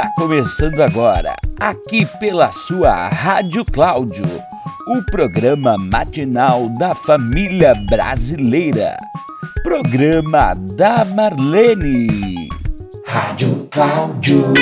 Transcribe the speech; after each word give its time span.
Está 0.00 0.14
começando 0.14 0.80
agora, 0.80 1.36
aqui 1.60 2.06
pela 2.18 2.50
sua 2.50 3.10
Rádio 3.10 3.62
Cláudio, 3.66 4.24
o 4.88 5.02
programa 5.10 5.76
matinal 5.76 6.70
da 6.70 6.94
família 6.94 7.74
brasileira. 7.74 8.96
Programa 9.62 10.54
da 10.54 11.04
Marlene. 11.04 12.48
Rádio 13.06 13.68
Cláudio. 13.70 14.54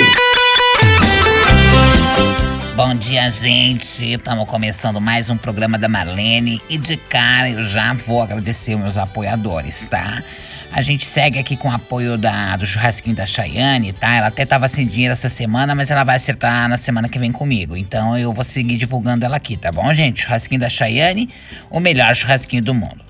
Bom 2.75 2.95
dia, 2.95 3.31
gente. 3.31 4.11
Estamos 4.11 4.45
começando 4.45 4.99
mais 4.99 5.29
um 5.29 5.37
programa 5.37 5.79
da 5.79 5.87
Marlene 5.87 6.61
e 6.67 6.77
de 6.77 6.97
cara 6.97 7.49
eu 7.49 7.63
já 7.63 7.93
vou 7.93 8.21
agradecer 8.21 8.75
meus 8.75 8.97
apoiadores, 8.97 9.87
tá? 9.87 10.21
A 10.71 10.81
gente 10.81 11.03
segue 11.05 11.39
aqui 11.39 11.57
com 11.57 11.67
o 11.67 11.71
apoio 11.71 12.15
da, 12.15 12.55
do 12.55 12.65
churrasquinho 12.65 13.15
da 13.15 13.25
Chayane, 13.25 13.91
tá? 13.91 14.13
Ela 14.13 14.27
até 14.27 14.45
tava 14.45 14.67
sem 14.67 14.85
dinheiro 14.85 15.13
essa 15.13 15.27
semana, 15.27 15.73
mas 15.73 15.89
ela 15.89 16.03
vai 16.03 16.15
acertar 16.15 16.69
na 16.69 16.77
semana 16.77 17.09
que 17.09 17.17
vem 17.17 17.31
comigo. 17.31 17.75
Então 17.75 18.17
eu 18.17 18.31
vou 18.31 18.43
seguir 18.43 18.77
divulgando 18.77 19.25
ela 19.25 19.37
aqui, 19.37 19.57
tá 19.57 19.71
bom, 19.71 19.91
gente? 19.93 20.21
Churrasquinho 20.21 20.61
da 20.61 20.69
Chayane, 20.69 21.29
o 21.71 21.79
melhor 21.79 22.15
churrasquinho 22.15 22.61
do 22.61 22.73
mundo. 22.73 23.09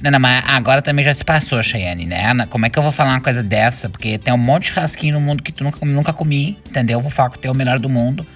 Não, 0.00 0.10
não, 0.10 0.20
mas 0.20 0.44
agora 0.46 0.82
também 0.82 1.04
já 1.04 1.12
se 1.14 1.24
passou, 1.24 1.62
Chayane, 1.62 2.06
né? 2.06 2.46
Como 2.48 2.64
é 2.66 2.70
que 2.70 2.78
eu 2.78 2.82
vou 2.82 2.92
falar 2.92 3.10
uma 3.10 3.20
coisa 3.20 3.42
dessa? 3.42 3.88
Porque 3.88 4.18
tem 4.18 4.32
um 4.32 4.38
monte 4.38 4.64
de 4.64 4.72
churrasquinho 4.72 5.14
no 5.14 5.20
mundo 5.20 5.42
que 5.42 5.50
tu 5.50 5.64
nunca, 5.64 5.84
nunca 5.84 6.12
comi, 6.12 6.58
entendeu? 6.68 6.98
Eu 6.98 7.02
vou 7.02 7.10
falar 7.10 7.30
que 7.30 7.38
tem 7.38 7.50
o 7.50 7.54
melhor 7.54 7.78
do 7.78 7.88
mundo. 7.88 8.26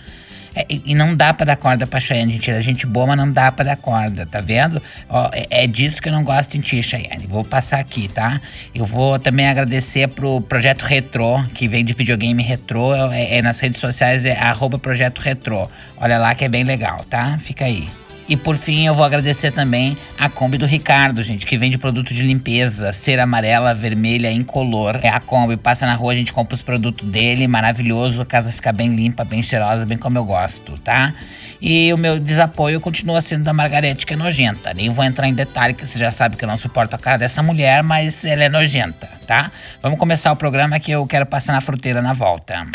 É, 0.54 0.66
e 0.68 0.94
não 0.94 1.14
dá 1.14 1.32
pra 1.32 1.44
dar 1.44 1.56
corda 1.56 1.86
pra 1.86 2.00
Cheyenne, 2.00 2.32
gente. 2.32 2.50
Ela 2.50 2.58
é 2.58 2.62
gente 2.62 2.86
boa, 2.86 3.06
mas 3.06 3.16
não 3.16 3.30
dá 3.30 3.50
pra 3.52 3.64
dar 3.64 3.76
corda, 3.76 4.26
tá 4.26 4.40
vendo? 4.40 4.82
Ó, 5.08 5.30
é, 5.32 5.64
é, 5.64 5.66
disso 5.66 6.00
que 6.00 6.08
eu 6.08 6.12
não 6.12 6.24
gosto 6.24 6.56
em 6.56 6.60
ti, 6.60 6.82
Cheyenne. 6.82 7.26
Vou 7.26 7.44
passar 7.44 7.78
aqui, 7.78 8.08
tá? 8.08 8.40
Eu 8.74 8.84
vou 8.84 9.18
também 9.18 9.48
agradecer 9.48 10.08
pro 10.08 10.40
Projeto 10.40 10.82
Retro, 10.82 11.44
que 11.54 11.68
vem 11.68 11.84
de 11.84 11.92
videogame 11.92 12.42
retrô. 12.42 12.94
É, 13.12 13.36
é, 13.36 13.42
nas 13.42 13.60
redes 13.60 13.80
sociais 13.80 14.24
é 14.24 14.38
arroba 14.38 14.78
Projeto 14.78 15.20
Retro. 15.20 15.70
Olha 15.96 16.18
lá 16.18 16.34
que 16.34 16.44
é 16.44 16.48
bem 16.48 16.64
legal, 16.64 17.04
tá? 17.08 17.38
Fica 17.38 17.64
aí. 17.64 17.86
E 18.28 18.36
por 18.36 18.56
fim, 18.56 18.86
eu 18.86 18.94
vou 18.94 19.04
agradecer 19.04 19.50
também 19.52 19.96
a 20.18 20.28
Kombi 20.28 20.58
do 20.58 20.66
Ricardo, 20.66 21.22
gente, 21.22 21.46
que 21.46 21.56
vende 21.56 21.78
produto 21.78 22.12
de 22.12 22.22
limpeza, 22.22 22.92
cera 22.92 23.22
amarela, 23.22 23.72
vermelha, 23.72 24.30
incolor. 24.30 25.00
É 25.02 25.08
a 25.08 25.18
Kombi, 25.18 25.56
passa 25.56 25.86
na 25.86 25.94
rua, 25.94 26.12
a 26.12 26.16
gente 26.16 26.32
compra 26.32 26.54
os 26.54 26.60
produtos 26.60 27.08
dele, 27.08 27.48
maravilhoso, 27.48 28.20
a 28.20 28.26
casa 28.26 28.52
fica 28.52 28.70
bem 28.70 28.94
limpa, 28.94 29.24
bem 29.24 29.42
cheirosa, 29.42 29.86
bem 29.86 29.96
como 29.96 30.18
eu 30.18 30.24
gosto, 30.24 30.72
tá? 30.80 31.14
E 31.60 31.90
o 31.92 31.96
meu 31.96 32.20
desapoio 32.20 32.80
continua 32.80 33.22
sendo 33.22 33.44
da 33.44 33.52
Margarete, 33.54 34.04
que 34.04 34.12
é 34.12 34.16
nojenta. 34.16 34.74
Nem 34.74 34.90
vou 34.90 35.04
entrar 35.04 35.26
em 35.26 35.34
detalhe, 35.34 35.72
que 35.72 35.86
você 35.86 35.98
já 35.98 36.10
sabe 36.10 36.36
que 36.36 36.44
eu 36.44 36.48
não 36.48 36.56
suporto 36.56 36.94
a 36.94 36.98
cara 36.98 37.16
dessa 37.16 37.42
mulher, 37.42 37.82
mas 37.82 38.24
ela 38.26 38.44
é 38.44 38.48
nojenta, 38.48 39.08
tá? 39.26 39.50
Vamos 39.82 39.98
começar 39.98 40.30
o 40.32 40.36
programa 40.36 40.78
que 40.78 40.90
eu 40.90 41.06
quero 41.06 41.24
passar 41.24 41.54
na 41.54 41.62
fruteira 41.62 42.02
na 42.02 42.12
volta. 42.12 42.66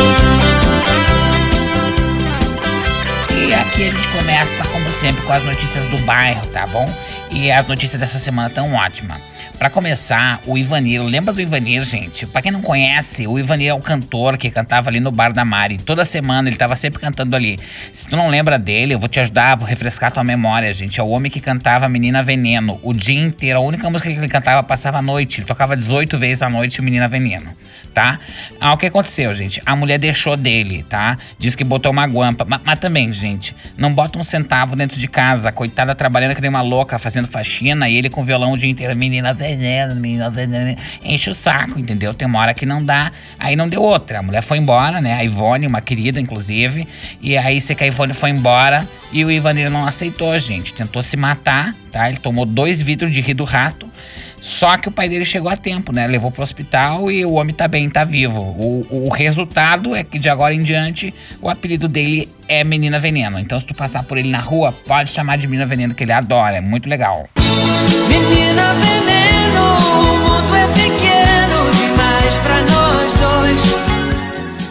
E 0.00 0.57
aqui 3.60 3.88
a 3.88 3.90
gente 3.90 4.08
começa, 4.08 4.64
como 4.68 4.90
sempre, 4.92 5.22
com 5.22 5.32
as 5.32 5.42
notícias 5.42 5.86
do 5.88 5.98
bairro, 5.98 6.46
tá 6.48 6.66
bom? 6.66 6.86
E 7.30 7.50
as 7.50 7.66
notícias 7.66 8.00
dessa 8.00 8.18
semana 8.18 8.48
estão 8.48 8.72
ótimas. 8.74 9.20
Para 9.58 9.70
começar, 9.70 10.40
o 10.46 10.56
Ivanir, 10.56 11.02
lembra 11.02 11.32
do 11.32 11.40
Ivanir, 11.40 11.84
gente? 11.84 12.26
Para 12.26 12.42
quem 12.42 12.52
não 12.52 12.62
conhece, 12.62 13.26
o 13.26 13.38
Ivanir 13.38 13.70
é 13.70 13.74
o 13.74 13.80
cantor 13.80 14.38
que 14.38 14.50
cantava 14.50 14.88
ali 14.88 15.00
no 15.00 15.10
Bar 15.10 15.32
da 15.32 15.44
Mari. 15.44 15.78
Toda 15.78 16.04
semana 16.04 16.48
ele 16.48 16.56
tava 16.56 16.76
sempre 16.76 17.00
cantando 17.00 17.34
ali. 17.34 17.58
Se 17.92 18.06
tu 18.06 18.16
não 18.16 18.28
lembra 18.28 18.58
dele, 18.58 18.94
eu 18.94 18.98
vou 18.98 19.08
te 19.08 19.18
ajudar, 19.20 19.56
vou 19.56 19.66
refrescar 19.66 20.12
tua 20.12 20.22
memória, 20.22 20.72
gente. 20.72 21.00
É 21.00 21.02
o 21.02 21.08
homem 21.08 21.30
que 21.30 21.40
cantava 21.40 21.88
Menina 21.88 22.22
Veneno 22.22 22.78
o 22.82 22.92
dia 22.92 23.20
inteiro. 23.20 23.58
A 23.58 23.62
única 23.62 23.88
música 23.90 24.10
que 24.10 24.16
ele 24.16 24.28
cantava 24.28 24.62
passava 24.62 24.98
à 24.98 25.02
noite. 25.02 25.40
Ele 25.40 25.46
tocava 25.46 25.76
18 25.76 26.18
vezes 26.18 26.42
à 26.42 26.48
noite 26.48 26.80
Menina 26.80 27.08
Veneno, 27.08 27.50
tá? 27.92 28.20
Ah, 28.60 28.72
o 28.72 28.76
que 28.76 28.86
aconteceu, 28.86 29.34
gente? 29.34 29.60
A 29.66 29.74
mulher 29.74 29.98
deixou 29.98 30.36
dele, 30.36 30.84
tá? 30.88 31.18
Diz 31.38 31.54
que 31.54 31.64
botou 31.64 31.92
uma 31.92 32.06
guampa. 32.06 32.44
Mas, 32.48 32.60
mas 32.64 32.78
também, 32.78 33.12
gente, 33.12 33.54
não 33.76 33.92
bota 33.92 34.18
um 34.18 34.24
centavo 34.24 34.76
dentro 34.76 34.98
de 34.98 35.08
casa. 35.08 35.50
Coitada 35.50 35.94
trabalhando 35.94 36.34
que 36.34 36.40
nem 36.40 36.50
uma 36.50 36.62
louca, 36.62 36.98
fazendo 36.98 37.26
faxina 37.26 37.88
e 37.88 37.96
ele 37.96 38.08
com 38.08 38.24
violão 38.24 38.52
o 38.52 38.58
dia 38.58 38.68
inteiro. 38.68 38.94
Menina 38.96 39.27
Veneno 39.32 39.58
veneno, 39.58 39.94
menina 40.00 40.30
veneno. 40.30 40.76
Enche 41.02 41.30
o 41.30 41.34
saco, 41.34 41.78
entendeu? 41.78 42.14
Tem 42.14 42.26
uma 42.26 42.38
hora 42.38 42.54
que 42.54 42.64
não 42.64 42.84
dá. 42.84 43.12
Aí 43.38 43.56
não 43.56 43.68
deu 43.68 43.82
outra. 43.82 44.20
A 44.20 44.22
mulher 44.22 44.42
foi 44.42 44.58
embora, 44.58 45.00
né? 45.00 45.14
A 45.14 45.24
Ivone, 45.24 45.66
uma 45.66 45.80
querida, 45.80 46.20
inclusive. 46.20 46.86
E 47.20 47.36
aí 47.36 47.60
sei 47.60 47.74
que 47.74 47.84
a 47.84 47.86
Ivone 47.86 48.14
foi 48.14 48.30
embora 48.30 48.86
e 49.12 49.24
o 49.24 49.30
Ivanir 49.30 49.70
não 49.70 49.86
aceitou, 49.86 50.38
gente. 50.38 50.74
Tentou 50.74 51.02
se 51.02 51.16
matar, 51.16 51.74
tá? 51.90 52.08
Ele 52.08 52.18
tomou 52.18 52.46
dois 52.46 52.80
vidros 52.80 53.12
de 53.12 53.20
rir 53.20 53.34
do 53.34 53.44
rato. 53.44 53.88
Só 54.40 54.76
que 54.76 54.88
o 54.88 54.92
pai 54.92 55.08
dele 55.08 55.24
chegou 55.24 55.50
a 55.50 55.56
tempo, 55.56 55.92
né? 55.92 56.06
Levou 56.06 56.30
pro 56.30 56.44
hospital 56.44 57.10
e 57.10 57.24
o 57.24 57.32
homem 57.32 57.52
tá 57.52 57.66
bem, 57.66 57.90
tá 57.90 58.04
vivo. 58.04 58.40
O, 58.40 59.06
o 59.06 59.08
resultado 59.08 59.96
é 59.96 60.04
que 60.04 60.16
de 60.16 60.28
agora 60.28 60.54
em 60.54 60.62
diante 60.62 61.12
o 61.42 61.50
apelido 61.50 61.88
dele 61.88 62.28
é 62.46 62.62
Menina 62.62 63.00
Veneno. 63.00 63.38
Então 63.40 63.58
se 63.58 63.66
tu 63.66 63.74
passar 63.74 64.04
por 64.04 64.16
ele 64.16 64.28
na 64.28 64.40
rua, 64.40 64.72
pode 64.86 65.10
chamar 65.10 65.38
de 65.38 65.48
Menina 65.48 65.66
Veneno, 65.66 65.92
que 65.92 66.04
ele 66.04 66.12
adora. 66.12 66.58
É 66.58 66.60
muito 66.60 66.88
legal. 66.88 67.28
Veneno, 68.54 69.62
o 70.00 70.16
mundo 70.20 70.54
é 70.56 70.66
pequeno 70.68 71.70
demais 71.72 72.34
pra 72.38 72.62
nós 72.62 73.14
dois. 73.14 73.97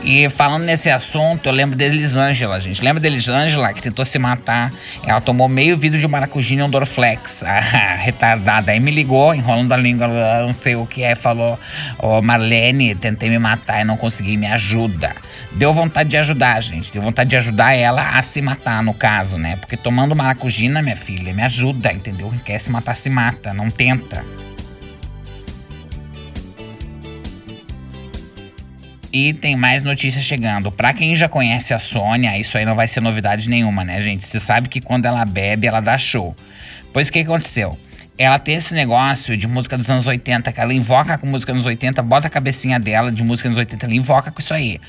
E 0.08 0.30
falando 0.30 0.64
nesse 0.64 0.90
assunto, 0.90 1.48
eu 1.48 1.52
lembro 1.52 1.76
de 1.76 1.84
Elisângela, 1.84 2.62
gente. 2.62 2.82
Lembra 2.82 3.02
de 3.02 3.08
Elisângela 3.08 3.74
que 3.74 3.82
tentou 3.82 4.06
se 4.06 4.18
matar? 4.18 4.72
Ela 5.06 5.20
tomou 5.20 5.50
meio 5.50 5.78
vidro 5.78 6.00
de 6.00 6.08
maracujina 6.08 6.62
e 6.62 6.66
um 6.66 6.70
Dorflex. 6.70 7.44
Ah, 7.78 7.96
retardada. 7.96 8.72
Aí 8.72 8.80
me 8.80 8.90
ligou, 8.90 9.36
enrolando 9.36 9.74
a 9.74 9.78
língua, 9.78 10.08
não 10.08 10.54
sei 10.54 10.76
o 10.76 10.86
que 10.86 11.04
é. 11.04 11.16
Falou: 11.16 11.60
Ô 12.00 12.18
oh, 12.18 12.22
Marlene, 12.22 12.96
tentei 12.96 13.30
me 13.30 13.38
matar 13.38 13.82
e 13.82 13.84
não 13.84 13.98
consegui, 13.98 14.38
me 14.38 14.48
ajuda. 14.48 15.16
Deu 15.52 15.74
vontade 15.74 16.10
de 16.10 16.18
ajudar, 16.18 16.62
gente. 16.62 16.92
Deu 16.92 17.02
vontade 17.02 17.30
de 17.30 17.36
ajudar 17.36 17.74
ela 17.74 18.18
a 18.18 18.22
se 18.22 18.42
matar, 18.42 18.82
no 18.82 18.94
caso, 18.94 19.38
né? 19.38 19.58
Porque 19.58 19.76
tomando 19.76 20.16
maracujina, 20.16 20.82
minha 20.82 20.96
filha, 20.96 21.34
me 21.34 21.42
ajuda, 21.42 21.92
entendeu? 21.92 22.30
Quem 22.30 22.40
quer 22.40 22.60
se 22.60 22.72
matar, 22.72 22.96
se 22.96 23.10
mata, 23.10 23.54
não 23.54 23.70
tenta. 23.70 24.24
E 29.20 29.34
tem 29.34 29.56
mais 29.56 29.82
notícias 29.82 30.24
chegando. 30.24 30.72
Pra 30.72 30.94
quem 30.94 31.16
já 31.16 31.28
conhece 31.28 31.74
a 31.74 31.80
Sônia, 31.80 32.38
isso 32.38 32.56
aí 32.56 32.64
não 32.64 32.76
vai 32.76 32.88
ser 32.88 33.02
novidade 33.02 33.50
nenhuma, 33.50 33.84
né, 33.84 34.00
gente? 34.00 34.24
Você 34.24 34.40
sabe 34.40 34.70
que 34.70 34.80
quando 34.80 35.08
ela 35.08 35.26
bebe, 35.26 35.66
ela 35.66 35.80
dá 35.80 35.98
show. 35.98 36.36
Pois 36.94 37.08
o 37.08 37.12
que 37.12 37.22
aconteceu? 37.22 37.80
Ela 38.18 38.40
tem 38.40 38.56
esse 38.56 38.74
negócio 38.74 39.38
de 39.38 39.48
música 39.48 39.78
dos 39.78 39.90
anos 39.90 40.08
80, 40.08 40.52
que 40.52 40.60
ela 40.60 40.74
invoca 40.74 41.18
com 41.18 41.28
música 41.28 41.54
dos 41.54 41.60
anos 41.60 41.68
80, 41.68 42.02
bota 42.02 42.28
a 42.28 42.30
cabecinha 42.30 42.80
dela 42.80 43.12
de 43.12 43.24
música 43.24 43.48
dos 43.48 43.58
80, 43.58 43.86
ela 43.86 43.96
invoca 43.96 44.32
com 44.32 44.40
isso 44.40 44.54
aí. 44.54 44.80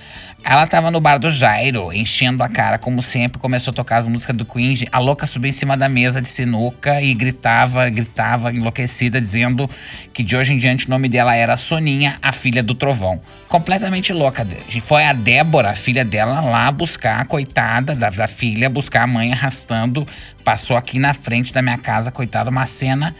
Ela 0.44 0.66
tava 0.66 0.90
no 0.90 1.00
bar 1.00 1.18
do 1.18 1.30
Jairo, 1.30 1.92
enchendo 1.92 2.42
a 2.42 2.48
cara, 2.48 2.78
como 2.78 3.02
sempre, 3.02 3.38
começou 3.38 3.72
a 3.72 3.74
tocar 3.74 3.98
as 3.98 4.06
músicas 4.06 4.34
do 4.36 4.46
Queen. 4.46 4.88
A 4.90 4.98
louca 4.98 5.26
subiu 5.26 5.50
em 5.50 5.52
cima 5.52 5.76
da 5.76 5.88
mesa 5.88 6.22
de 6.22 6.28
sinuca 6.28 7.02
e 7.02 7.12
gritava, 7.12 7.88
gritava, 7.90 8.50
enlouquecida, 8.52 9.20
dizendo 9.20 9.68
que 10.12 10.22
de 10.22 10.36
hoje 10.36 10.54
em 10.54 10.58
diante 10.58 10.86
o 10.86 10.90
nome 10.90 11.08
dela 11.08 11.34
era 11.34 11.56
Soninha, 11.56 12.16
a 12.22 12.32
filha 12.32 12.62
do 12.62 12.74
Trovão. 12.74 13.20
Completamente 13.48 14.12
louca. 14.12 14.46
Foi 14.82 15.04
a 15.04 15.12
Débora, 15.12 15.70
a 15.70 15.74
filha 15.74 16.04
dela, 16.04 16.40
lá 16.40 16.70
buscar, 16.70 17.20
a 17.20 17.24
coitada 17.24 17.94
da, 17.94 18.08
da 18.08 18.28
filha, 18.28 18.70
buscar 18.70 19.02
a 19.02 19.06
mãe 19.06 19.32
arrastando. 19.32 20.06
Passou 20.48 20.78
aqui 20.78 20.98
na 20.98 21.12
frente 21.12 21.52
da 21.52 21.60
minha 21.60 21.76
casa, 21.76 22.10
coitada, 22.10 22.48
uma 22.48 22.64
cena 22.64 23.14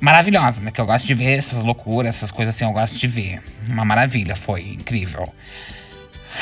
maravilhosa, 0.00 0.60
né? 0.60 0.72
Que 0.72 0.80
eu 0.80 0.84
gosto 0.84 1.06
de 1.06 1.14
ver 1.14 1.38
essas 1.38 1.62
loucuras, 1.62 2.16
essas 2.16 2.32
coisas 2.32 2.52
assim, 2.52 2.64
eu 2.64 2.72
gosto 2.72 2.98
de 2.98 3.06
ver. 3.06 3.40
Uma 3.68 3.84
maravilha, 3.84 4.34
foi 4.34 4.70
incrível. 4.72 5.32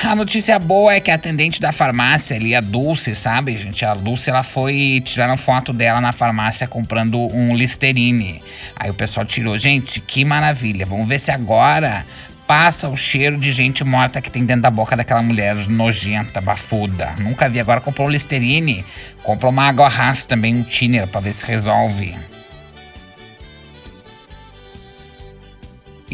A 0.03 0.17
notícia 0.17 0.59
boa 0.59 0.95
é 0.95 0.99
que 0.99 1.11
a 1.11 1.17
atendente 1.17 1.61
da 1.61 1.73
farmácia 1.73 2.37
ali, 2.37 2.55
a 2.55 2.63
Dulce, 2.63 3.15
sabe, 3.15 3.55
gente? 3.59 3.85
A 3.85 3.93
Dulce, 3.93 4.31
ela 4.31 4.43
foi. 4.43 5.03
Tiraram 5.05 5.37
foto 5.37 5.75
dela 5.75 6.01
na 6.01 6.11
farmácia 6.11 6.67
comprando 6.67 7.19
um 7.31 7.55
Listerine. 7.55 8.43
Aí 8.75 8.89
o 8.89 8.95
pessoal 8.95 9.27
tirou. 9.27 9.59
Gente, 9.59 10.01
que 10.01 10.25
maravilha. 10.25 10.87
Vamos 10.87 11.07
ver 11.07 11.21
se 11.21 11.31
agora 11.31 12.07
passa 12.47 12.89
o 12.89 12.97
cheiro 12.97 13.37
de 13.37 13.53
gente 13.53 13.85
morta 13.85 14.21
que 14.21 14.31
tem 14.31 14.45
dentro 14.45 14.63
da 14.63 14.71
boca 14.71 14.97
daquela 14.97 15.23
mulher 15.23 15.57
nojenta, 15.69 16.41
bafuda. 16.41 17.15
Nunca 17.19 17.49
vi. 17.49 17.61
Agora 17.61 17.81
comprou 17.81 18.09
Listerine. 18.09 18.85
Comprou 19.23 19.51
uma 19.51 19.69
água 19.69 19.91
também, 20.29 20.55
um 20.55 20.63
thinner, 20.63 21.07
pra 21.07 21.21
ver 21.21 21.33
se 21.33 21.47
resolve. 21.47 22.15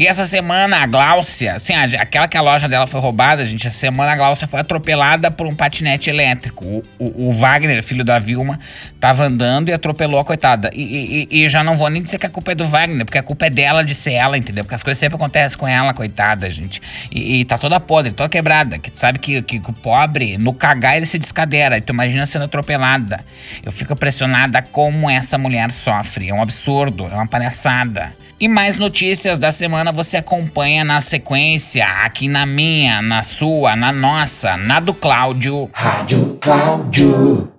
E 0.01 0.07
essa 0.07 0.25
semana 0.25 0.77
a 0.77 0.87
Gláucia, 0.87 1.53
assim, 1.53 1.75
aquela 1.75 2.27
que 2.27 2.35
a 2.35 2.41
loja 2.41 2.67
dela 2.67 2.87
foi 2.87 2.99
roubada, 2.99 3.45
gente, 3.45 3.67
essa 3.67 3.77
semana 3.77 4.13
a 4.13 4.15
Gláucia 4.15 4.47
foi 4.47 4.59
atropelada 4.59 5.29
por 5.29 5.45
um 5.45 5.53
patinete 5.53 6.09
elétrico. 6.09 6.65
O, 6.65 6.83
o, 6.97 7.27
o 7.27 7.31
Wagner, 7.31 7.83
filho 7.83 8.03
da 8.03 8.17
Vilma, 8.17 8.59
tava 8.99 9.25
andando 9.25 9.69
e 9.69 9.73
atropelou 9.73 10.19
a 10.19 10.25
coitada. 10.25 10.71
E, 10.73 11.27
e, 11.31 11.43
e, 11.43 11.47
já 11.47 11.63
não 11.63 11.77
vou 11.77 11.87
nem 11.87 12.01
dizer 12.01 12.17
que 12.17 12.25
a 12.25 12.29
culpa 12.29 12.53
é 12.53 12.55
do 12.55 12.65
Wagner, 12.65 13.05
porque 13.05 13.19
a 13.19 13.21
culpa 13.21 13.45
é 13.45 13.51
dela 13.51 13.83
de 13.83 13.93
ser 13.93 14.13
ela, 14.13 14.39
entendeu? 14.39 14.63
Porque 14.63 14.73
as 14.73 14.81
coisas 14.81 14.97
sempre 14.97 15.17
acontecem 15.17 15.55
com 15.55 15.67
ela, 15.67 15.93
coitada, 15.93 16.49
gente. 16.49 16.81
E, 17.11 17.41
e 17.41 17.45
tá 17.45 17.59
toda 17.59 17.79
podre, 17.79 18.11
toda 18.11 18.27
quebrada. 18.27 18.79
Que 18.79 18.89
sabe 18.95 19.19
que, 19.19 19.39
que, 19.43 19.59
que, 19.59 19.69
o 19.69 19.73
pobre, 19.73 20.35
no 20.35 20.51
cagar, 20.51 20.97
ele 20.97 21.05
se 21.05 21.19
descadeira. 21.19 21.77
E 21.77 21.81
tu 21.81 21.93
imagina 21.93 22.25
sendo 22.25 22.45
atropelada. 22.45 23.23
Eu 23.63 23.71
fico 23.71 23.93
impressionada 23.93 24.63
como 24.63 25.07
essa 25.07 25.37
mulher 25.37 25.71
sofre. 25.71 26.29
É 26.29 26.33
um 26.33 26.41
absurdo, 26.41 27.05
é 27.05 27.13
uma 27.13 27.27
palhaçada. 27.27 28.19
E 28.41 28.47
mais 28.47 28.75
notícias 28.75 29.37
da 29.37 29.51
semana 29.51 29.90
semana 29.91 29.93
você 29.93 30.17
acompanha 30.17 30.83
na 30.83 31.01
sequência, 31.01 31.85
aqui 31.85 32.27
na 32.27 32.45
minha, 32.45 33.01
na 33.01 33.21
sua, 33.21 33.75
na 33.75 33.91
nossa, 33.91 34.57
na 34.57 34.79
do 34.79 34.93
Cláudio. 34.93 35.69
Rádio 35.73 36.37
Cláudio. 36.41 37.51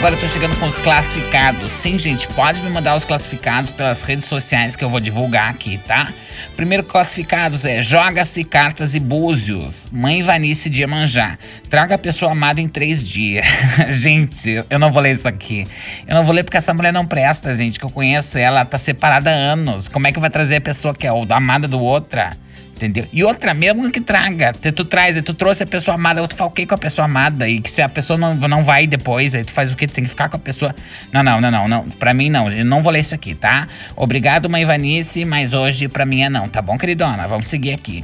Agora 0.00 0.14
eu 0.14 0.18
tô 0.18 0.26
chegando 0.26 0.58
com 0.58 0.66
os 0.66 0.78
classificados. 0.78 1.70
Sim, 1.72 1.98
gente, 1.98 2.26
pode 2.28 2.62
me 2.62 2.70
mandar 2.70 2.96
os 2.96 3.04
classificados 3.04 3.70
pelas 3.70 4.02
redes 4.02 4.24
sociais 4.24 4.74
que 4.74 4.82
eu 4.82 4.88
vou 4.88 4.98
divulgar 4.98 5.50
aqui, 5.50 5.76
tá? 5.76 6.10
Primeiro 6.56 6.82
classificados 6.82 7.66
é 7.66 7.82
Joga-se 7.82 8.42
Cartas 8.42 8.94
e 8.94 8.98
Búzios, 8.98 9.90
Mãe 9.92 10.22
Vanice 10.22 10.70
de 10.70 10.80
Iemanjá. 10.80 11.38
Traga 11.68 11.96
a 11.96 11.98
pessoa 11.98 12.32
amada 12.32 12.62
em 12.62 12.66
três 12.66 13.06
dias. 13.06 13.44
gente, 13.92 14.64
eu 14.70 14.78
não 14.78 14.90
vou 14.90 15.02
ler 15.02 15.16
isso 15.16 15.28
aqui. 15.28 15.66
Eu 16.08 16.14
não 16.14 16.24
vou 16.24 16.32
ler 16.32 16.44
porque 16.44 16.56
essa 16.56 16.72
mulher 16.72 16.94
não 16.94 17.06
presta, 17.06 17.54
gente, 17.54 17.78
que 17.78 17.84
eu 17.84 17.90
conheço 17.90 18.38
ela, 18.38 18.64
tá 18.64 18.78
separada 18.78 19.28
há 19.28 19.34
anos. 19.34 19.86
Como 19.86 20.06
é 20.06 20.12
que 20.12 20.18
vai 20.18 20.30
trazer 20.30 20.56
a 20.56 20.60
pessoa 20.62 20.94
que 20.94 21.06
é 21.06 21.12
o 21.12 21.26
amada 21.28 21.68
do 21.68 21.78
outra? 21.78 22.32
Entendeu? 22.80 23.06
E 23.12 23.22
outra, 23.22 23.52
mesmo 23.52 23.90
que 23.90 24.00
traga, 24.00 24.54
tu, 24.54 24.86
traz, 24.86 25.22
tu 25.22 25.34
trouxe 25.34 25.64
a 25.64 25.66
pessoa 25.66 25.96
amada, 25.96 26.26
tu 26.26 26.34
fala 26.34 26.48
o 26.48 26.52
que 26.52 26.64
com 26.64 26.74
a 26.74 26.78
pessoa 26.78 27.04
amada? 27.04 27.46
E 27.46 27.60
que 27.60 27.70
se 27.70 27.82
a 27.82 27.90
pessoa 27.90 28.16
não, 28.16 28.34
não 28.34 28.64
vai 28.64 28.86
depois, 28.86 29.34
aí 29.34 29.44
tu 29.44 29.52
faz 29.52 29.70
o 29.70 29.76
que? 29.76 29.86
Tu 29.86 29.92
tem 29.92 30.04
que 30.04 30.08
ficar 30.08 30.30
com 30.30 30.36
a 30.38 30.40
pessoa. 30.40 30.74
Não, 31.12 31.22
não, 31.22 31.42
não, 31.42 31.50
não, 31.50 31.68
não. 31.68 31.84
Pra 31.90 32.14
mim 32.14 32.30
não, 32.30 32.50
eu 32.50 32.64
não 32.64 32.82
vou 32.82 32.90
ler 32.90 33.00
isso 33.00 33.14
aqui, 33.14 33.34
tá? 33.34 33.68
Obrigado, 33.94 34.48
mãe 34.48 34.64
Vanice, 34.64 35.26
mas 35.26 35.52
hoje 35.52 35.88
pra 35.88 36.06
mim 36.06 36.22
é 36.22 36.30
não, 36.30 36.48
tá 36.48 36.62
bom, 36.62 36.78
queridona? 36.78 37.28
Vamos 37.28 37.48
seguir 37.48 37.74
aqui. 37.74 38.02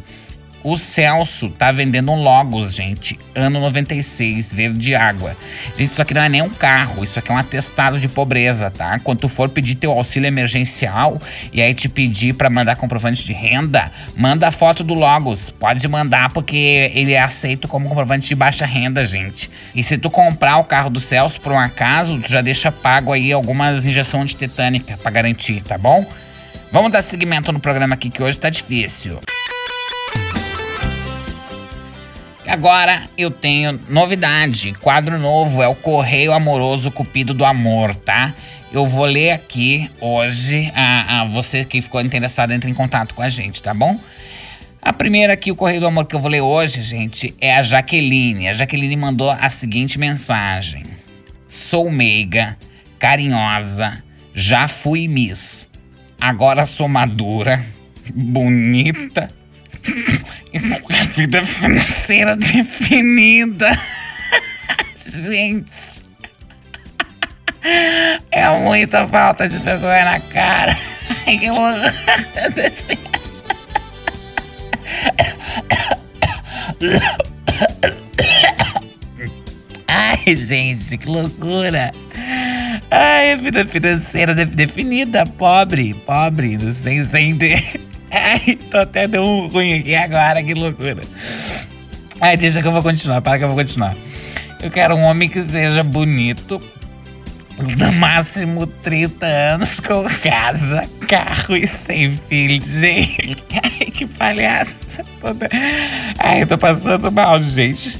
O 0.69 0.77
Celso 0.77 1.49
tá 1.51 1.71
vendendo 1.71 2.11
um 2.11 2.21
Logos, 2.21 2.75
gente. 2.75 3.17
Ano 3.37 3.61
96, 3.61 4.53
verde 4.53 4.97
água. 4.97 5.37
Gente, 5.79 5.93
isso 5.93 6.03
aqui 6.03 6.13
não 6.13 6.23
é 6.23 6.29
nem 6.29 6.43
um 6.43 6.51
carro, 6.51 7.05
isso 7.05 7.21
aqui 7.21 7.31
é 7.31 7.35
um 7.37 7.39
atestado 7.39 8.01
de 8.01 8.09
pobreza, 8.09 8.69
tá? 8.69 8.99
Quando 8.99 9.21
tu 9.21 9.29
for 9.29 9.49
pedir 9.49 9.77
teu 9.77 9.93
auxílio 9.93 10.27
emergencial 10.27 11.23
e 11.53 11.63
aí 11.63 11.73
te 11.73 11.89
pedir 11.89 12.35
para 12.35 12.51
mandar 12.51 12.75
comprovante 12.75 13.23
de 13.25 13.33
renda, 13.33 13.93
manda 14.17 14.49
a 14.49 14.51
foto 14.51 14.83
do 14.83 14.93
Logos. 14.93 15.51
Pode 15.51 15.87
mandar 15.87 16.33
porque 16.33 16.91
ele 16.93 17.13
é 17.13 17.21
aceito 17.21 17.69
como 17.69 17.89
comprovante 17.89 18.27
de 18.27 18.35
baixa 18.35 18.67
renda, 18.67 19.05
gente. 19.05 19.49
E 19.73 19.85
se 19.85 19.97
tu 19.97 20.11
comprar 20.11 20.57
o 20.57 20.65
carro 20.65 20.91
do 20.91 20.99
Celso 20.99 21.41
por 21.41 21.53
um 21.53 21.59
acaso, 21.61 22.19
tu 22.19 22.29
já 22.29 22.41
deixa 22.41 22.73
pago 22.73 23.13
aí 23.13 23.33
algumas 23.33 23.87
injeções 23.87 24.25
antitetânica 24.25 24.97
para 24.97 25.13
garantir, 25.13 25.63
tá 25.63 25.79
bom? 25.79 26.05
Vamos 26.73 26.91
dar 26.91 27.03
seguimento 27.03 27.53
no 27.53 27.61
programa 27.61 27.95
aqui 27.95 28.11
que 28.11 28.21
hoje 28.21 28.37
tá 28.37 28.51
difícil. 28.51 29.21
Agora 32.46 33.02
eu 33.19 33.28
tenho 33.28 33.81
novidade, 33.88 34.72
quadro 34.81 35.19
novo, 35.19 35.62
é 35.62 35.66
o 35.66 35.75
Correio 35.75 36.32
Amoroso 36.32 36.93
Cupido 36.93 37.34
do 37.34 37.44
Amor, 37.44 37.93
tá? 37.94 38.32
Eu 38.72 38.87
vou 38.87 39.04
ler 39.04 39.32
aqui 39.32 39.90
hoje, 40.00 40.70
a, 40.75 41.22
a 41.22 41.25
você 41.25 41.64
que 41.64 41.82
ficou 41.82 42.00
interessado, 42.00 42.52
entre 42.52 42.70
em 42.70 42.75
contato 42.75 43.14
com 43.14 43.22
a 43.22 43.28
gente, 43.28 43.60
tá 43.60 43.75
bom? 43.75 43.98
A 44.81 44.93
primeira 44.93 45.32
aqui, 45.32 45.50
o 45.50 45.56
Correio 45.56 45.81
do 45.81 45.88
Amor 45.88 46.04
que 46.06 46.14
eu 46.14 46.20
vou 46.20 46.31
ler 46.31 46.40
hoje, 46.40 46.82
gente, 46.82 47.34
é 47.40 47.56
a 47.56 47.62
Jaqueline. 47.62 48.48
A 48.48 48.52
Jaqueline 48.52 48.94
mandou 48.94 49.31
a 49.31 49.50
seguinte 49.50 49.98
mensagem: 49.98 50.84
Sou 51.48 51.90
meiga, 51.90 52.56
carinhosa, 52.96 54.00
já 54.32 54.69
fui 54.69 55.08
Miss. 55.08 55.69
Agora 56.20 56.64
sou 56.64 56.87
madura, 56.88 57.64
bonita 58.14 59.28
vida 60.58 61.44
financeira 61.44 62.37
definida. 62.37 63.79
Gente. 64.94 66.05
É 68.31 68.49
muita 68.61 69.06
falta 69.06 69.49
de 69.49 69.58
vergonha 69.58 70.05
na 70.05 70.20
cara. 70.20 70.76
Que. 71.25 71.49
Ai, 79.88 80.37
gente, 80.37 80.99
que 80.99 81.08
loucura. 81.08 81.93
Ai, 82.91 83.32
a 83.32 83.37
vida 83.37 83.67
financeira 83.67 84.35
definida, 84.35 85.25
pobre, 85.25 85.94
pobre, 85.94 86.58
sem, 86.73 87.37
ter 87.37 87.86
Ai, 88.17 88.59
tô 88.71 88.79
até 88.79 89.07
deu 89.07 89.23
um 89.23 89.47
ruim 89.49 89.81
aqui 89.81 89.95
agora, 89.95 90.43
que 90.43 90.55
loucura. 90.55 91.03
Ai, 92.21 92.37
deixa 92.37 92.63
que 92.63 92.69
eu 92.69 92.73
vou 92.73 92.83
continuar, 92.83 93.21
para 93.21 93.39
que 93.39 93.45
eu 93.45 93.49
vou 93.49 93.57
continuar. 93.57 93.95
Eu 94.63 94.71
quero 94.71 94.95
um 94.95 95.03
homem 95.03 95.29
que 95.29 95.43
seja 95.43 95.83
bonito, 95.83 96.63
no 97.59 97.93
máximo 97.93 98.67
30 98.67 99.27
anos, 99.27 99.81
com 99.85 100.05
casa, 100.23 100.83
carro 101.07 101.57
e 101.57 101.67
sem 101.67 102.17
filhos. 102.17 102.65
Gente, 102.67 103.37
ai, 103.63 103.87
que 103.91 104.07
palhaça. 104.07 105.05
Ai, 106.19 106.43
eu 106.43 106.47
tô 106.47 106.57
passando 106.57 107.13
mal, 107.13 107.43
gente. 107.43 107.99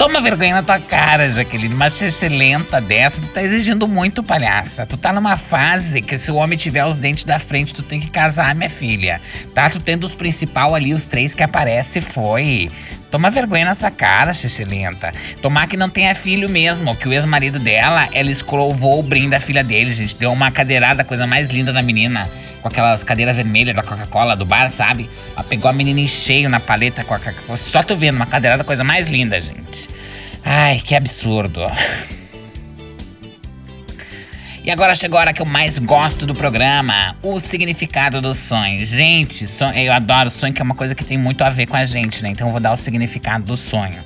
Toma 0.00 0.18
vergonha 0.22 0.54
na 0.54 0.62
tua 0.62 0.80
cara, 0.80 1.28
Jaqueline. 1.30 1.74
Uma 1.74 1.88
lenta 2.30 2.80
dessa, 2.80 3.20
tu 3.20 3.26
tá 3.26 3.42
exigindo 3.42 3.86
muito, 3.86 4.22
palhaça. 4.22 4.86
Tu 4.86 4.96
tá 4.96 5.12
numa 5.12 5.36
fase 5.36 6.00
que 6.00 6.16
se 6.16 6.30
o 6.32 6.36
homem 6.36 6.56
tiver 6.56 6.86
os 6.86 6.96
dentes 6.96 7.24
da 7.24 7.38
frente, 7.38 7.74
tu 7.74 7.82
tem 7.82 8.00
que 8.00 8.08
casar, 8.08 8.54
minha 8.54 8.70
filha. 8.70 9.20
Tá? 9.54 9.68
Tu 9.68 9.78
tendo 9.78 10.04
os 10.04 10.14
principal 10.14 10.74
ali, 10.74 10.94
os 10.94 11.04
três 11.04 11.34
que 11.34 11.42
aparece, 11.42 12.00
foi. 12.00 12.70
Toma 13.10 13.28
vergonha 13.28 13.66
nessa 13.66 13.90
cara, 13.90 14.32
lenta. 14.66 15.12
Tomar 15.42 15.66
que 15.66 15.76
não 15.76 15.90
tenha 15.90 16.14
filho 16.14 16.48
mesmo, 16.48 16.96
que 16.96 17.06
o 17.06 17.12
ex-marido 17.12 17.58
dela, 17.58 18.08
ela 18.12 18.30
escrovou 18.30 19.00
o 19.00 19.02
brinde 19.02 19.30
da 19.30 19.40
filha 19.40 19.62
dele, 19.62 19.92
gente. 19.92 20.16
Deu 20.16 20.32
uma 20.32 20.50
cadeirada, 20.50 21.04
coisa 21.04 21.26
mais 21.26 21.50
linda 21.50 21.74
da 21.74 21.82
menina. 21.82 22.26
Com 22.62 22.68
aquelas 22.68 23.04
cadeiras 23.04 23.36
vermelhas 23.36 23.76
da 23.76 23.82
Coca-Cola 23.82 24.34
do 24.34 24.46
bar, 24.46 24.70
sabe? 24.70 25.10
Ela 25.34 25.44
pegou 25.44 25.68
a 25.68 25.72
menina 25.74 26.00
em 26.00 26.08
cheio 26.08 26.48
na 26.48 26.60
paleta 26.60 27.04
com 27.04 27.12
a 27.12 27.56
Só 27.56 27.82
tô 27.82 27.96
vendo, 27.96 28.16
uma 28.16 28.26
cadeirada, 28.26 28.64
coisa 28.64 28.84
mais 28.84 29.10
linda, 29.10 29.40
gente. 29.40 29.89
Ai, 30.44 30.80
que 30.80 30.94
absurdo. 30.94 31.60
E 34.62 34.70
agora 34.70 34.94
chegou 34.94 35.18
a 35.18 35.22
hora 35.22 35.32
que 35.32 35.40
eu 35.40 35.46
mais 35.46 35.78
gosto 35.78 36.26
do 36.26 36.34
programa: 36.34 37.16
o 37.22 37.40
significado 37.40 38.20
do 38.20 38.34
sonho. 38.34 38.84
Gente, 38.84 39.46
sonho, 39.46 39.74
eu 39.74 39.92
adoro 39.92 40.30
sonho, 40.30 40.52
que 40.52 40.60
é 40.60 40.64
uma 40.64 40.74
coisa 40.74 40.94
que 40.94 41.04
tem 41.04 41.16
muito 41.16 41.42
a 41.42 41.50
ver 41.50 41.66
com 41.66 41.76
a 41.76 41.84
gente, 41.84 42.22
né? 42.22 42.30
Então 42.30 42.48
eu 42.48 42.52
vou 42.52 42.60
dar 42.60 42.72
o 42.72 42.76
significado 42.76 43.44
do 43.44 43.56
sonho. 43.56 44.04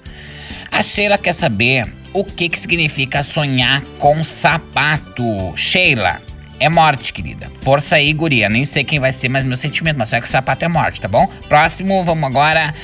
A 0.70 0.82
Sheila 0.82 1.18
quer 1.18 1.32
saber 1.32 1.92
o 2.12 2.24
que, 2.24 2.48
que 2.48 2.58
significa 2.58 3.22
sonhar 3.22 3.82
com 3.98 4.22
sapato. 4.22 5.52
Sheila, 5.56 6.20
é 6.64 6.68
morte, 6.68 7.12
querida. 7.12 7.50
Força 7.60 7.96
aí, 7.96 8.12
guria. 8.12 8.48
Nem 8.48 8.64
sei 8.64 8.84
quem 8.84 8.98
vai 8.98 9.12
ser, 9.12 9.28
mas 9.28 9.44
meu 9.44 9.56
sentimento, 9.56 9.98
mas 9.98 10.08
só 10.08 10.16
é 10.16 10.20
que 10.20 10.26
o 10.26 10.30
sapato 10.30 10.64
é 10.64 10.68
morte, 10.68 11.00
tá 11.00 11.08
bom? 11.08 11.26
Próximo, 11.48 12.02
vamos 12.04 12.24
agora. 12.24 12.74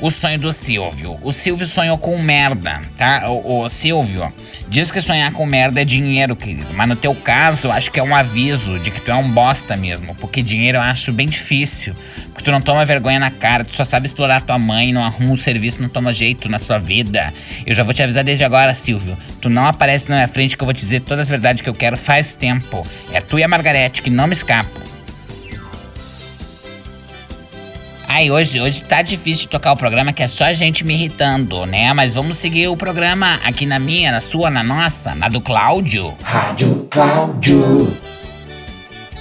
O 0.00 0.10
sonho 0.10 0.38
do 0.38 0.52
Silvio. 0.52 1.18
O 1.22 1.32
Silvio 1.32 1.66
sonhou 1.66 1.96
com 1.96 2.18
merda, 2.18 2.80
tá? 2.96 3.30
O, 3.30 3.62
o 3.62 3.68
Silvio 3.68 4.32
diz 4.70 4.92
que 4.92 5.00
sonhar 5.00 5.32
com 5.32 5.44
merda 5.44 5.82
é 5.82 5.84
dinheiro, 5.84 6.36
querido. 6.36 6.68
Mas 6.72 6.88
no 6.88 6.96
teu 6.96 7.14
caso, 7.14 7.70
acho 7.70 7.90
que 7.90 7.98
é 7.98 8.02
um 8.02 8.14
aviso 8.14 8.78
de 8.78 8.90
que 8.90 9.00
tu 9.00 9.10
é 9.10 9.14
um 9.14 9.28
bosta 9.28 9.76
mesmo. 9.76 10.14
Porque 10.14 10.40
dinheiro 10.42 10.78
eu 10.78 10.82
acho 10.82 11.12
bem 11.12 11.26
difícil. 11.26 11.94
Porque 12.26 12.44
tu 12.44 12.52
não 12.52 12.60
toma 12.60 12.84
vergonha 12.84 13.18
na 13.18 13.30
cara, 13.30 13.64
tu 13.64 13.74
só 13.74 13.84
sabe 13.84 14.06
explorar 14.06 14.40
tua 14.40 14.58
mãe, 14.58 14.92
não 14.92 15.04
arruma 15.04 15.32
um 15.32 15.36
serviço, 15.36 15.82
não 15.82 15.88
toma 15.88 16.12
jeito 16.12 16.48
na 16.48 16.58
sua 16.58 16.78
vida. 16.78 17.34
Eu 17.66 17.74
já 17.74 17.82
vou 17.82 17.92
te 17.92 18.02
avisar 18.02 18.22
desde 18.22 18.44
agora, 18.44 18.74
Silvio. 18.74 19.18
Tu 19.40 19.50
não 19.50 19.66
aparece 19.66 20.08
na 20.08 20.16
minha 20.16 20.28
frente 20.28 20.56
que 20.56 20.62
eu 20.62 20.66
vou 20.66 20.72
te 20.72 20.80
dizer 20.80 21.00
todas 21.00 21.22
as 21.22 21.28
verdades 21.28 21.62
que 21.62 21.68
eu 21.68 21.74
quero 21.74 21.96
faz 21.96 22.34
tempo. 22.34 22.86
É 23.12 23.20
tu 23.30 23.38
e 23.38 23.44
a 23.44 23.48
Margarete 23.48 24.02
que 24.02 24.10
não 24.10 24.26
me 24.26 24.34
escapam. 24.34 24.82
Ai, 28.08 28.28
hoje, 28.28 28.60
hoje 28.60 28.82
tá 28.82 29.02
difícil 29.02 29.44
de 29.44 29.50
tocar 29.50 29.70
o 29.70 29.76
programa, 29.76 30.12
que 30.12 30.20
é 30.20 30.26
só 30.26 30.52
gente 30.52 30.84
me 30.84 30.94
irritando, 30.94 31.64
né? 31.64 31.92
Mas 31.94 32.14
vamos 32.14 32.38
seguir 32.38 32.66
o 32.66 32.76
programa 32.76 33.38
aqui 33.44 33.64
na 33.64 33.78
minha, 33.78 34.10
na 34.10 34.20
sua, 34.20 34.50
na 34.50 34.64
nossa, 34.64 35.14
na 35.14 35.28
do 35.28 35.40
Cláudio. 35.40 36.12
Rádio 36.24 36.88
Cláudio. 36.90 37.96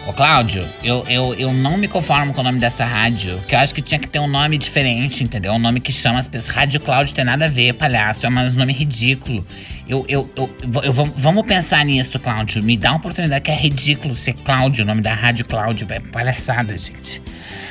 Ô, 0.07 0.11
Cláudio, 0.11 0.67
eu, 0.83 1.05
eu, 1.07 1.35
eu 1.35 1.53
não 1.53 1.77
me 1.77 1.87
conformo 1.87 2.33
com 2.33 2.41
o 2.41 2.43
nome 2.43 2.57
dessa 2.57 2.83
rádio, 2.83 3.39
que 3.47 3.53
eu 3.53 3.59
acho 3.59 3.75
que 3.75 3.81
tinha 3.81 3.99
que 3.99 4.09
ter 4.09 4.17
um 4.17 4.27
nome 4.27 4.57
diferente, 4.57 5.23
entendeu? 5.23 5.53
Um 5.53 5.59
nome 5.59 5.79
que 5.79 5.93
chama 5.93 6.17
as 6.17 6.27
pessoas. 6.27 6.55
Rádio 6.55 6.79
Cláudio 6.79 7.13
tem 7.13 7.23
nada 7.23 7.45
a 7.45 7.47
ver, 7.47 7.73
palhaço, 7.73 8.25
é 8.25 8.29
um 8.29 8.33
nome 8.33 8.73
ridículo. 8.73 9.45
Eu, 9.89 10.05
eu, 10.07 10.29
eu, 10.35 10.49
eu, 10.83 10.93
vamos 10.93 11.47
pensar 11.47 11.83
nisso, 11.83 12.19
Cláudio. 12.19 12.61
Me 12.61 12.77
dá 12.77 12.91
uma 12.91 12.97
oportunidade 12.97 13.41
que 13.41 13.49
é 13.49 13.55
ridículo 13.55 14.15
ser 14.15 14.33
Cláudio, 14.33 14.83
o 14.83 14.87
nome 14.87 15.01
da 15.01 15.15
rádio 15.15 15.43
Cláudio. 15.43 15.87
É 15.89 15.99
palhaçada, 15.99 16.77
gente. 16.77 17.19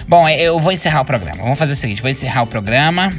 Bom, 0.09 0.27
é, 0.27 0.43
eu 0.43 0.59
vou 0.59 0.73
encerrar 0.73 1.03
o 1.03 1.05
programa. 1.05 1.41
Vamos 1.45 1.57
fazer 1.57 1.75
o 1.75 1.77
seguinte: 1.77 2.03
vou 2.03 2.11
encerrar 2.11 2.43
o 2.43 2.47
programa, 2.49 3.13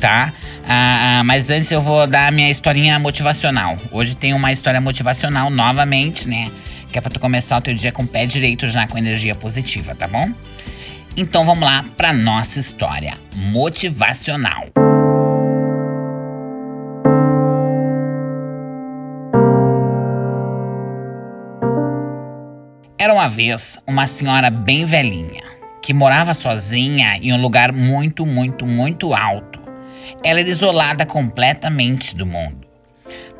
tá? 0.00 0.32
Ah, 0.66 1.18
ah, 1.18 1.24
mas 1.24 1.50
antes 1.50 1.70
eu 1.70 1.82
vou 1.82 2.06
dar 2.06 2.28
a 2.28 2.30
minha 2.30 2.50
historinha 2.50 2.98
motivacional. 2.98 3.76
Hoje 3.92 4.16
tem 4.16 4.32
uma 4.32 4.50
história 4.50 4.80
motivacional 4.80 5.50
novamente, 5.50 6.26
né? 6.26 6.50
Que 6.90 6.96
é 6.96 7.02
pra 7.02 7.10
tu 7.10 7.20
começar 7.20 7.58
o 7.58 7.60
teu 7.60 7.74
dia 7.74 7.92
com 7.92 8.04
o 8.04 8.06
pé 8.06 8.24
direito 8.24 8.66
já 8.70 8.86
com 8.86 8.96
energia 8.96 9.34
positiva, 9.34 9.94
tá 9.94 10.08
bom? 10.08 10.30
Então 11.14 11.44
vamos 11.44 11.62
lá 11.62 11.84
pra 11.98 12.14
nossa 12.14 12.58
história 12.60 13.12
motivacional. 13.34 14.95
Uma 23.16 23.28
vez 23.28 23.78
uma 23.86 24.06
senhora 24.06 24.50
bem 24.50 24.84
velhinha 24.84 25.42
que 25.80 25.94
morava 25.94 26.34
sozinha 26.34 27.16
em 27.16 27.32
um 27.32 27.40
lugar 27.40 27.72
muito, 27.72 28.26
muito, 28.26 28.66
muito 28.66 29.14
alto. 29.14 29.58
Ela 30.22 30.40
era 30.40 30.48
isolada 30.48 31.06
completamente 31.06 32.14
do 32.14 32.26
mundo. 32.26 32.66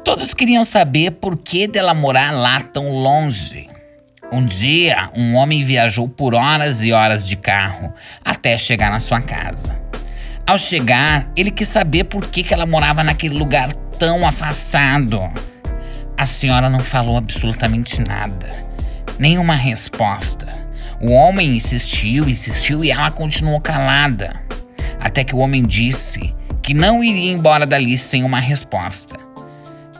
Todos 0.03 0.33
queriam 0.33 0.65
saber 0.65 1.11
por 1.11 1.37
que 1.37 1.67
dela 1.67 1.93
morar 1.93 2.31
lá 2.33 2.59
tão 2.61 2.89
longe. 2.91 3.69
Um 4.33 4.47
dia, 4.47 5.11
um 5.15 5.35
homem 5.35 5.63
viajou 5.63 6.09
por 6.09 6.35
horas 6.35 6.83
e 6.83 6.93
horas 6.93 7.29
de 7.29 7.37
carro 7.37 7.93
até 8.25 8.57
chegar 8.57 8.91
na 8.91 9.01
sua 9.01 9.21
casa. 9.21 9.79
Ao 10.47 10.59
chegar, 10.59 11.31
ele 11.37 11.51
quis 11.51 11.69
saber 11.69 12.05
por 12.05 12.31
que, 12.31 12.43
que 12.43 12.55
ela 12.55 12.65
morava 12.65 13.05
naquele 13.05 13.37
lugar 13.37 13.71
tão 13.99 14.27
afastado. 14.27 15.21
A 16.17 16.25
senhora 16.25 16.71
não 16.71 16.81
falou 16.81 17.19
absolutamente 17.19 18.01
nada, 18.01 18.66
nenhuma 19.19 19.55
resposta. 19.55 20.47
O 21.01 21.13
homem 21.13 21.57
insistiu, 21.57 22.29
insistiu 22.29 22.85
e 22.85 22.91
ela 22.91 23.11
continuou 23.11 23.61
calada. 23.61 24.41
Até 25.01 25.25
que 25.25 25.35
o 25.35 25.39
homem 25.39 25.65
disse 25.65 26.35
que 26.63 26.75
não 26.75 27.05
iria 27.05 27.33
embora 27.33 27.67
dali 27.67 27.97
sem 27.99 28.25
uma 28.25 28.41
resposta. 28.41 29.19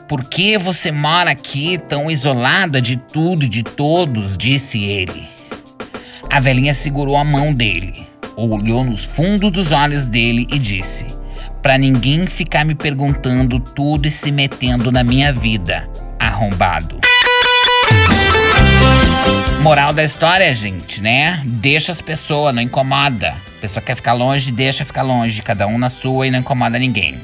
Por 0.07 0.23
que 0.23 0.57
você 0.57 0.91
mora 0.91 1.31
aqui 1.31 1.77
tão 1.77 2.09
isolada 2.09 2.81
de 2.81 2.97
tudo 2.97 3.43
e 3.43 3.49
de 3.49 3.61
todos? 3.61 4.37
disse 4.37 4.83
ele. 4.83 5.27
A 6.29 6.39
velhinha 6.39 6.73
segurou 6.73 7.17
a 7.17 7.23
mão 7.23 7.53
dele, 7.53 8.07
olhou 8.35 8.83
nos 8.83 9.05
fundos 9.05 9.51
dos 9.51 9.71
olhos 9.71 10.05
dele 10.05 10.47
e 10.51 10.59
disse: 10.59 11.05
Para 11.61 11.77
ninguém 11.77 12.25
ficar 12.25 12.65
me 12.65 12.75
perguntando 12.75 13.59
tudo 13.59 14.07
e 14.07 14.11
se 14.11 14.31
metendo 14.31 14.91
na 14.91 15.03
minha 15.03 15.31
vida, 15.31 15.89
arrombado. 16.19 16.99
Moral 19.67 19.91
da 19.91 20.01
história, 20.01 20.55
gente, 20.55 21.01
né? 21.01 21.41
Deixa 21.43 21.91
as 21.91 22.01
pessoas, 22.01 22.55
não 22.55 22.61
incomoda. 22.61 23.35
A 23.57 23.59
pessoa 23.59 23.83
quer 23.83 23.95
ficar 23.95 24.13
longe, 24.13 24.49
deixa 24.49 24.85
ficar 24.85 25.01
longe, 25.01 25.41
cada 25.41 25.67
um 25.67 25.77
na 25.77 25.89
sua 25.89 26.25
e 26.25 26.31
não 26.31 26.39
incomoda 26.39 26.79
ninguém. 26.79 27.19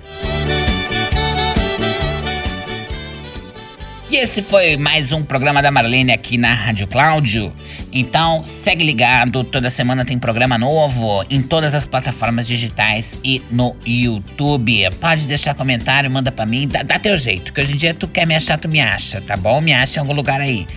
E 4.14 4.18
esse 4.18 4.44
foi 4.44 4.78
mais 4.78 5.12
um 5.12 5.24
programa 5.24 5.60
da 5.60 5.72
Marlene 5.72 6.12
aqui 6.12 6.38
na 6.38 6.54
Rádio 6.54 6.86
Cláudio. 6.86 7.52
Então, 7.92 8.46
segue 8.46 8.84
ligado, 8.84 9.44
toda 9.44 9.72
semana 9.72 10.06
tem 10.06 10.20
programa 10.20 10.56
novo 10.56 11.26
em 11.32 11.42
todas 11.42 11.74
as 11.74 11.88
plataformas 11.88 12.46
digitais 12.46 13.18
e 13.24 13.42
no 13.50 13.76
YouTube. 13.84 14.88
Pode 15.02 15.26
deixar 15.26 15.56
comentário, 15.56 16.12
manda 16.12 16.32
pra 16.32 16.46
mim, 16.46 16.68
dá, 16.68 16.84
dá 16.84 17.00
teu 17.00 17.18
jeito, 17.18 17.52
que 17.52 17.60
hoje 17.60 17.74
em 17.74 17.76
dia 17.76 17.92
tu 17.96 18.08
quer 18.08 18.28
me 18.28 18.36
achar, 18.36 18.56
tu 18.60 18.70
me 18.70 18.80
acha, 18.80 19.20
tá 19.20 19.36
bom? 19.36 19.60
Me 19.60 19.74
acha 19.74 20.00
em 20.00 20.02
algum 20.02 20.14
lugar 20.14 20.40
aí. 20.40 20.68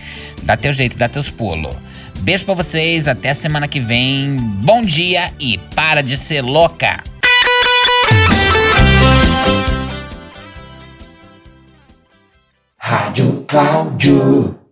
Dá 0.41 0.57
teu 0.57 0.73
jeito, 0.73 0.97
dá 0.97 1.07
teus 1.07 1.29
pulos. 1.29 1.75
Beijo 2.21 2.43
pra 2.43 2.55
vocês, 2.55 3.07
até 3.07 3.35
semana 3.35 3.67
que 3.67 3.79
vem. 3.79 4.35
Bom 4.35 4.81
dia 4.81 5.31
e 5.39 5.59
para 5.75 6.01
de 6.01 6.17
ser 6.17 6.41
louca! 6.41 7.16
Rádio 12.89 13.43
Cláudio. 13.45 14.66